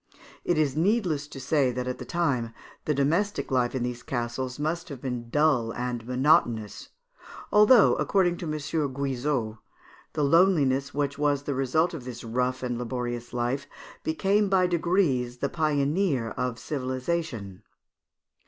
It 0.43 0.57
is 0.57 0.75
needless 0.75 1.27
to 1.27 1.39
say, 1.39 1.69
that 1.71 1.87
at 1.87 1.99
that 1.99 2.09
time 2.09 2.55
the 2.85 2.93
domestic 2.95 3.51
life 3.51 3.75
in 3.75 3.83
these 3.83 4.01
castles 4.01 4.57
must 4.57 4.89
have 4.89 4.99
been 4.99 5.29
dull 5.29 5.71
and 5.75 6.07
monotonous; 6.07 6.89
although, 7.51 7.93
according 7.97 8.37
to 8.37 8.47
M. 8.47 8.53
Guizot, 8.93 9.57
the 10.13 10.23
loneliness 10.23 10.91
which 10.91 11.19
was 11.19 11.43
the 11.43 11.53
resuit 11.53 11.93
of 11.93 12.03
this 12.03 12.23
rough 12.23 12.63
and 12.63 12.79
laborious 12.79 13.31
life, 13.31 13.67
became 14.03 14.49
by 14.49 14.65
degrees 14.65 15.37
the 15.37 15.49
pioneer 15.49 16.29
of 16.31 16.57
civilisation. 16.57 17.61